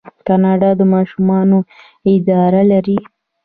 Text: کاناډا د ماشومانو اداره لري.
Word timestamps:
کاناډا 0.27 0.69
د 0.79 0.81
ماشومانو 0.93 1.57
اداره 2.15 2.61
لري. 2.71 2.97